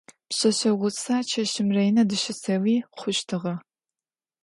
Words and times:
Пшъэшъэ 0.29 0.71
гъусэр 0.79 1.23
чэщым 1.31 1.69
ренэ 1.75 2.03
дыщысэуи 2.09 2.75
хъущтыгъэ. 2.99 3.53